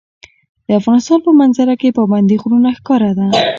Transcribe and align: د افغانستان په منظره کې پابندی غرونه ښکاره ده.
د 0.67 0.69
افغانستان 0.79 1.19
په 1.25 1.31
منظره 1.39 1.73
کې 1.81 1.95
پابندی 1.97 2.35
غرونه 2.41 2.69
ښکاره 2.77 3.11
ده. 3.17 3.27